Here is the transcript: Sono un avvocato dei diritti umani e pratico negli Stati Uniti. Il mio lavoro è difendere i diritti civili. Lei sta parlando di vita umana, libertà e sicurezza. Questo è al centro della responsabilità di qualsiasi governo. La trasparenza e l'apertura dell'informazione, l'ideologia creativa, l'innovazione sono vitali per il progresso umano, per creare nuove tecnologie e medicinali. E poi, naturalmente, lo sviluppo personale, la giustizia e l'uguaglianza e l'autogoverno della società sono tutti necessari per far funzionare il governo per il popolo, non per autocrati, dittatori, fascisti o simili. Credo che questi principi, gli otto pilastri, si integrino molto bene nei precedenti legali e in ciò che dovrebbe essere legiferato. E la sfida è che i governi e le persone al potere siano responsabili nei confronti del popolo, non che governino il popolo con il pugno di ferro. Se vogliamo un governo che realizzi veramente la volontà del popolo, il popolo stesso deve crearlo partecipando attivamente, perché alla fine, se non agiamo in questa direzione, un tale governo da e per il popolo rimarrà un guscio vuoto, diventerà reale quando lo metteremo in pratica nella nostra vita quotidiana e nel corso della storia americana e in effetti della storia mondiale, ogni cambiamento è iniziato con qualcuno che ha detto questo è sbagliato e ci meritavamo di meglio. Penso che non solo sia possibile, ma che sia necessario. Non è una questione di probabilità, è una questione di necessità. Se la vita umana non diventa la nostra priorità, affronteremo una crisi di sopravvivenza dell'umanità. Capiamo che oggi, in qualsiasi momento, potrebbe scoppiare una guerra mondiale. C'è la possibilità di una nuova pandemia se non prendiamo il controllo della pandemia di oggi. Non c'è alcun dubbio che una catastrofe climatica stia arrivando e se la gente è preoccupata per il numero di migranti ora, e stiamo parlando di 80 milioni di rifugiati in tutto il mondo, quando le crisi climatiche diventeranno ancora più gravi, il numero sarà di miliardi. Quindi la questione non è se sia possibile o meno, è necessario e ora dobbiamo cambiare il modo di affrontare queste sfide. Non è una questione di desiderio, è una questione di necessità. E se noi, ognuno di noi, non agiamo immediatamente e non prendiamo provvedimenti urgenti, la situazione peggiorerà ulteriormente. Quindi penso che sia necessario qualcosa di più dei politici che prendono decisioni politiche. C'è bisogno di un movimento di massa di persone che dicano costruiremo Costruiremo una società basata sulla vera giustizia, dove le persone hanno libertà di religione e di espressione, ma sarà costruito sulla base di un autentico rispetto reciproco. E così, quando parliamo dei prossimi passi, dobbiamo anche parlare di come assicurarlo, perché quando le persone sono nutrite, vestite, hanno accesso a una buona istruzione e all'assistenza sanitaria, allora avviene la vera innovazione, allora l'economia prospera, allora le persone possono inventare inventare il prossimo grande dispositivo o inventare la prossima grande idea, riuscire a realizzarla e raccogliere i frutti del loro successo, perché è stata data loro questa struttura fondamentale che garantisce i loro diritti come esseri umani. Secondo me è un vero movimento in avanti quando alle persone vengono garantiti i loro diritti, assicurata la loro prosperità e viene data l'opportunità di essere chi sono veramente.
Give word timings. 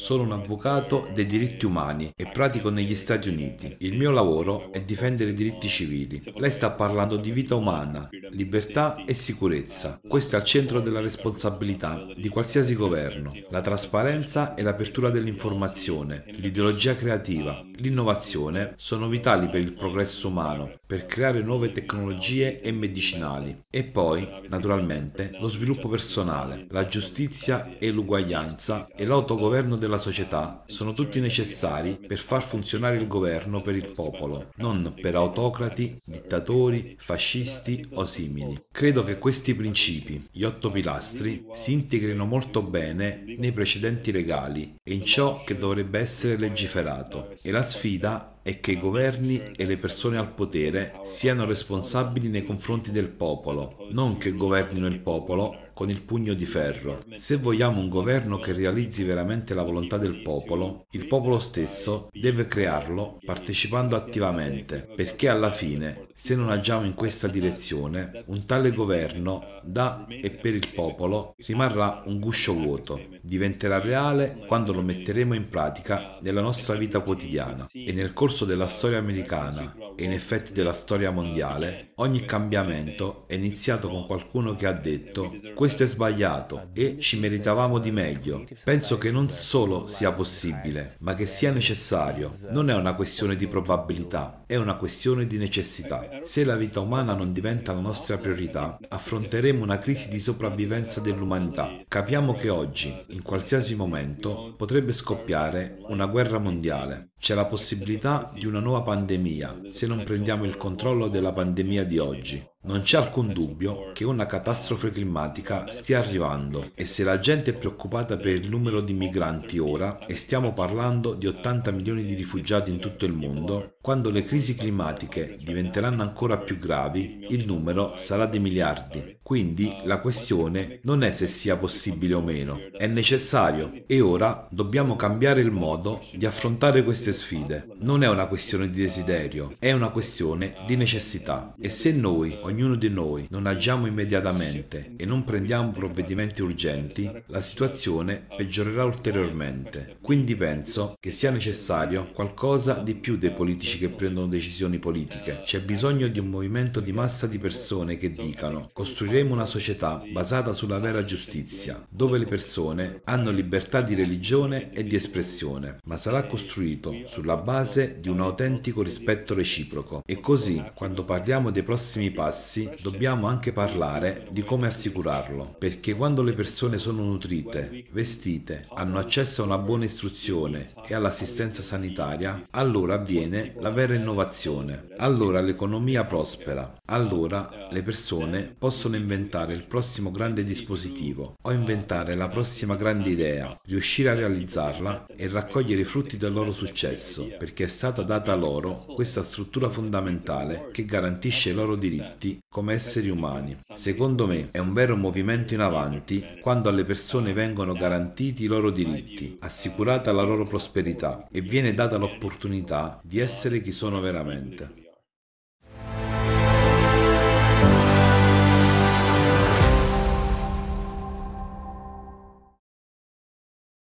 Sono 0.00 0.22
un 0.22 0.32
avvocato 0.32 1.10
dei 1.12 1.26
diritti 1.26 1.66
umani 1.66 2.10
e 2.16 2.30
pratico 2.32 2.70
negli 2.70 2.94
Stati 2.94 3.28
Uniti. 3.28 3.74
Il 3.80 3.98
mio 3.98 4.10
lavoro 4.10 4.72
è 4.72 4.80
difendere 4.80 5.32
i 5.32 5.34
diritti 5.34 5.68
civili. 5.68 6.18
Lei 6.36 6.50
sta 6.50 6.70
parlando 6.70 7.18
di 7.18 7.30
vita 7.30 7.54
umana, 7.54 8.08
libertà 8.30 9.04
e 9.04 9.12
sicurezza. 9.12 10.00
Questo 10.08 10.36
è 10.36 10.38
al 10.38 10.46
centro 10.46 10.80
della 10.80 11.00
responsabilità 11.00 12.02
di 12.16 12.30
qualsiasi 12.30 12.74
governo. 12.74 13.30
La 13.50 13.60
trasparenza 13.60 14.54
e 14.54 14.62
l'apertura 14.62 15.10
dell'informazione, 15.10 16.24
l'ideologia 16.28 16.96
creativa, 16.96 17.62
l'innovazione 17.74 18.72
sono 18.76 19.06
vitali 19.06 19.48
per 19.50 19.60
il 19.60 19.74
progresso 19.74 20.28
umano, 20.28 20.76
per 20.86 21.04
creare 21.04 21.42
nuove 21.42 21.68
tecnologie 21.68 22.62
e 22.62 22.72
medicinali. 22.72 23.54
E 23.70 23.84
poi, 23.84 24.26
naturalmente, 24.48 25.36
lo 25.38 25.48
sviluppo 25.48 25.90
personale, 25.90 26.66
la 26.70 26.86
giustizia 26.86 27.76
e 27.78 27.90
l'uguaglianza 27.90 28.86
e 28.96 29.04
l'autogoverno 29.04 29.76
della 29.76 29.89
società 29.98 30.64
sono 30.66 30.92
tutti 30.92 31.20
necessari 31.20 31.98
per 32.06 32.18
far 32.18 32.42
funzionare 32.42 32.96
il 32.96 33.06
governo 33.06 33.60
per 33.60 33.74
il 33.74 33.90
popolo, 33.90 34.50
non 34.56 34.94
per 35.00 35.16
autocrati, 35.16 35.94
dittatori, 36.04 36.96
fascisti 36.98 37.88
o 37.94 38.04
simili. 38.04 38.56
Credo 38.70 39.02
che 39.04 39.18
questi 39.18 39.54
principi, 39.54 40.22
gli 40.30 40.44
otto 40.44 40.70
pilastri, 40.70 41.46
si 41.52 41.72
integrino 41.72 42.24
molto 42.24 42.62
bene 42.62 43.24
nei 43.38 43.52
precedenti 43.52 44.12
legali 44.12 44.76
e 44.82 44.94
in 44.94 45.04
ciò 45.04 45.42
che 45.44 45.56
dovrebbe 45.56 45.98
essere 45.98 46.38
legiferato. 46.38 47.32
E 47.42 47.50
la 47.50 47.62
sfida 47.62 48.38
è 48.42 48.58
che 48.60 48.72
i 48.72 48.80
governi 48.80 49.42
e 49.54 49.66
le 49.66 49.76
persone 49.76 50.16
al 50.16 50.32
potere 50.34 50.98
siano 51.02 51.44
responsabili 51.44 52.28
nei 52.28 52.44
confronti 52.44 52.90
del 52.90 53.10
popolo, 53.10 53.86
non 53.90 54.16
che 54.16 54.32
governino 54.32 54.86
il 54.86 55.00
popolo 55.00 55.68
con 55.80 55.88
il 55.88 56.04
pugno 56.04 56.34
di 56.34 56.44
ferro. 56.44 57.02
Se 57.14 57.36
vogliamo 57.36 57.80
un 57.80 57.88
governo 57.88 58.38
che 58.38 58.52
realizzi 58.52 59.02
veramente 59.02 59.54
la 59.54 59.62
volontà 59.62 59.96
del 59.96 60.20
popolo, 60.20 60.84
il 60.90 61.06
popolo 61.06 61.38
stesso 61.38 62.10
deve 62.12 62.44
crearlo 62.44 63.18
partecipando 63.24 63.96
attivamente, 63.96 64.86
perché 64.94 65.30
alla 65.30 65.50
fine, 65.50 66.08
se 66.12 66.36
non 66.36 66.50
agiamo 66.50 66.84
in 66.84 66.92
questa 66.92 67.28
direzione, 67.28 68.24
un 68.26 68.44
tale 68.44 68.72
governo 68.72 69.58
da 69.62 70.04
e 70.06 70.28
per 70.28 70.54
il 70.54 70.68
popolo 70.74 71.34
rimarrà 71.38 72.02
un 72.04 72.20
guscio 72.20 72.52
vuoto, 72.52 73.00
diventerà 73.22 73.80
reale 73.80 74.44
quando 74.46 74.74
lo 74.74 74.82
metteremo 74.82 75.32
in 75.32 75.48
pratica 75.48 76.18
nella 76.20 76.42
nostra 76.42 76.74
vita 76.74 77.00
quotidiana 77.00 77.66
e 77.72 77.90
nel 77.92 78.12
corso 78.12 78.44
della 78.44 78.66
storia 78.66 78.98
americana 78.98 79.74
e 80.00 80.04
in 80.04 80.12
effetti 80.12 80.52
della 80.52 80.72
storia 80.72 81.10
mondiale, 81.10 81.92
ogni 81.96 82.24
cambiamento 82.24 83.24
è 83.28 83.34
iniziato 83.34 83.90
con 83.90 84.06
qualcuno 84.06 84.54
che 84.56 84.66
ha 84.66 84.72
detto 84.72 85.36
questo 85.54 85.82
è 85.82 85.86
sbagliato 85.86 86.70
e 86.72 86.96
ci 87.00 87.18
meritavamo 87.18 87.78
di 87.78 87.90
meglio. 87.90 88.46
Penso 88.64 88.96
che 88.96 89.10
non 89.10 89.28
solo 89.28 89.86
sia 89.86 90.10
possibile, 90.12 90.96
ma 91.00 91.12
che 91.14 91.26
sia 91.26 91.52
necessario. 91.52 92.32
Non 92.48 92.70
è 92.70 92.74
una 92.74 92.94
questione 92.94 93.36
di 93.36 93.46
probabilità, 93.46 94.39
è 94.50 94.56
una 94.56 94.74
questione 94.74 95.28
di 95.28 95.38
necessità. 95.38 96.08
Se 96.22 96.42
la 96.42 96.56
vita 96.56 96.80
umana 96.80 97.14
non 97.14 97.32
diventa 97.32 97.72
la 97.72 97.78
nostra 97.78 98.18
priorità, 98.18 98.76
affronteremo 98.88 99.62
una 99.62 99.78
crisi 99.78 100.08
di 100.08 100.18
sopravvivenza 100.18 100.98
dell'umanità. 100.98 101.78
Capiamo 101.86 102.34
che 102.34 102.48
oggi, 102.48 102.92
in 103.10 103.22
qualsiasi 103.22 103.76
momento, 103.76 104.56
potrebbe 104.56 104.90
scoppiare 104.90 105.78
una 105.86 106.06
guerra 106.06 106.38
mondiale. 106.38 107.10
C'è 107.20 107.34
la 107.34 107.46
possibilità 107.46 108.28
di 108.34 108.46
una 108.46 108.58
nuova 108.58 108.82
pandemia 108.82 109.60
se 109.68 109.86
non 109.86 110.02
prendiamo 110.02 110.44
il 110.44 110.56
controllo 110.56 111.06
della 111.06 111.32
pandemia 111.32 111.84
di 111.84 111.98
oggi. 111.98 112.44
Non 112.62 112.82
c'è 112.82 112.98
alcun 112.98 113.32
dubbio 113.32 113.90
che 113.94 114.04
una 114.04 114.26
catastrofe 114.26 114.90
climatica 114.90 115.70
stia 115.70 115.98
arrivando 115.98 116.72
e 116.74 116.84
se 116.84 117.04
la 117.04 117.18
gente 117.18 117.52
è 117.52 117.54
preoccupata 117.54 118.18
per 118.18 118.34
il 118.34 118.50
numero 118.50 118.82
di 118.82 118.92
migranti 118.92 119.58
ora, 119.58 120.04
e 120.04 120.14
stiamo 120.14 120.50
parlando 120.50 121.14
di 121.14 121.26
80 121.26 121.70
milioni 121.70 122.04
di 122.04 122.12
rifugiati 122.12 122.70
in 122.70 122.78
tutto 122.78 123.06
il 123.06 123.14
mondo, 123.14 123.76
quando 123.80 124.10
le 124.10 124.24
crisi 124.24 124.54
climatiche 124.54 125.38
diventeranno 125.40 126.02
ancora 126.02 126.36
più 126.36 126.58
gravi, 126.58 127.24
il 127.30 127.46
numero 127.46 127.96
sarà 127.96 128.26
di 128.26 128.38
miliardi. 128.38 129.19
Quindi 129.30 129.72
la 129.84 130.00
questione 130.00 130.80
non 130.82 131.04
è 131.04 131.12
se 131.12 131.28
sia 131.28 131.54
possibile 131.56 132.14
o 132.14 132.20
meno, 132.20 132.58
è 132.76 132.88
necessario 132.88 133.84
e 133.86 134.00
ora 134.00 134.48
dobbiamo 134.50 134.96
cambiare 134.96 135.40
il 135.40 135.52
modo 135.52 136.04
di 136.12 136.26
affrontare 136.26 136.82
queste 136.82 137.12
sfide. 137.12 137.68
Non 137.82 138.02
è 138.02 138.08
una 138.08 138.26
questione 138.26 138.68
di 138.68 138.80
desiderio, 138.80 139.52
è 139.60 139.70
una 139.70 139.90
questione 139.90 140.56
di 140.66 140.74
necessità. 140.74 141.54
E 141.60 141.68
se 141.68 141.92
noi, 141.92 142.36
ognuno 142.42 142.74
di 142.74 142.88
noi, 142.88 143.28
non 143.30 143.46
agiamo 143.46 143.86
immediatamente 143.86 144.94
e 144.96 145.06
non 145.06 145.22
prendiamo 145.22 145.70
provvedimenti 145.70 146.42
urgenti, 146.42 147.08
la 147.26 147.40
situazione 147.40 148.26
peggiorerà 148.36 148.84
ulteriormente. 148.84 149.98
Quindi 150.02 150.34
penso 150.34 150.96
che 150.98 151.12
sia 151.12 151.30
necessario 151.30 152.10
qualcosa 152.10 152.80
di 152.80 152.96
più 152.96 153.16
dei 153.16 153.30
politici 153.30 153.78
che 153.78 153.90
prendono 153.90 154.26
decisioni 154.26 154.80
politiche. 154.80 155.42
C'è 155.44 155.60
bisogno 155.60 156.08
di 156.08 156.18
un 156.18 156.26
movimento 156.26 156.80
di 156.80 156.90
massa 156.90 157.28
di 157.28 157.38
persone 157.38 157.96
che 157.96 158.10
dicano 158.10 158.66
costruiremo 158.72 159.18
Costruiremo 159.20 159.34
una 159.34 159.44
società 159.44 160.02
basata 160.10 160.54
sulla 160.54 160.78
vera 160.78 161.04
giustizia, 161.04 161.84
dove 161.90 162.16
le 162.16 162.24
persone 162.24 163.02
hanno 163.04 163.30
libertà 163.30 163.82
di 163.82 163.94
religione 163.94 164.72
e 164.72 164.84
di 164.84 164.96
espressione, 164.96 165.78
ma 165.84 165.98
sarà 165.98 166.24
costruito 166.24 166.94
sulla 167.04 167.36
base 167.36 167.98
di 168.00 168.08
un 168.08 168.20
autentico 168.20 168.82
rispetto 168.82 169.34
reciproco. 169.34 170.02
E 170.06 170.20
così, 170.20 170.62
quando 170.74 171.04
parliamo 171.04 171.50
dei 171.50 171.62
prossimi 171.62 172.10
passi, 172.10 172.70
dobbiamo 172.80 173.26
anche 173.26 173.52
parlare 173.52 174.26
di 174.30 174.42
come 174.42 174.68
assicurarlo, 174.68 175.54
perché 175.58 175.94
quando 175.94 176.22
le 176.22 176.32
persone 176.32 176.78
sono 176.78 177.02
nutrite, 177.02 177.84
vestite, 177.90 178.68
hanno 178.74 178.98
accesso 178.98 179.42
a 179.42 179.46
una 179.46 179.58
buona 179.58 179.84
istruzione 179.84 180.66
e 180.86 180.94
all'assistenza 180.94 181.60
sanitaria, 181.60 182.40
allora 182.52 182.94
avviene 182.94 183.54
la 183.58 183.70
vera 183.70 183.94
innovazione, 183.94 184.88
allora 184.96 185.40
l'economia 185.40 186.04
prospera, 186.04 186.80
allora 186.86 187.68
le 187.70 187.82
persone 187.82 188.54
possono 188.56 188.96
inventare 188.96 189.08
inventare 189.10 189.54
il 189.54 189.66
prossimo 189.66 190.12
grande 190.12 190.44
dispositivo 190.44 191.34
o 191.42 191.50
inventare 191.50 192.14
la 192.14 192.28
prossima 192.28 192.76
grande 192.76 193.10
idea, 193.10 193.56
riuscire 193.66 194.10
a 194.10 194.14
realizzarla 194.14 195.06
e 195.16 195.26
raccogliere 195.26 195.80
i 195.80 195.84
frutti 195.84 196.16
del 196.16 196.32
loro 196.32 196.52
successo, 196.52 197.28
perché 197.36 197.64
è 197.64 197.66
stata 197.66 198.02
data 198.02 198.36
loro 198.36 198.84
questa 198.94 199.24
struttura 199.24 199.68
fondamentale 199.68 200.68
che 200.70 200.84
garantisce 200.84 201.50
i 201.50 201.54
loro 201.54 201.74
diritti 201.74 202.38
come 202.48 202.74
esseri 202.74 203.10
umani. 203.10 203.56
Secondo 203.74 204.28
me 204.28 204.48
è 204.52 204.58
un 204.58 204.72
vero 204.72 204.96
movimento 204.96 205.54
in 205.54 205.60
avanti 205.60 206.24
quando 206.40 206.68
alle 206.68 206.84
persone 206.84 207.32
vengono 207.32 207.72
garantiti 207.72 208.44
i 208.44 208.46
loro 208.46 208.70
diritti, 208.70 209.38
assicurata 209.40 210.12
la 210.12 210.22
loro 210.22 210.46
prosperità 210.46 211.26
e 211.32 211.40
viene 211.40 211.74
data 211.74 211.96
l'opportunità 211.96 213.00
di 213.02 213.18
essere 213.18 213.60
chi 213.60 213.72
sono 213.72 213.98
veramente. 214.00 214.79